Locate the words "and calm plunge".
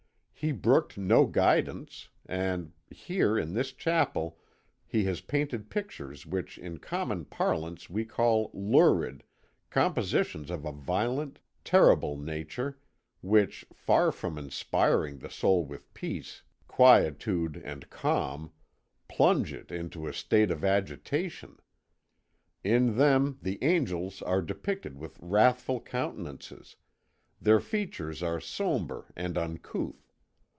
17.63-19.53